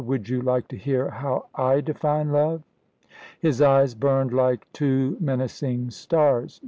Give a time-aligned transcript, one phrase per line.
[0.03, 2.63] Would you like to hear how I define love?"
[3.39, 6.59] His eyes burned like two menacing stars.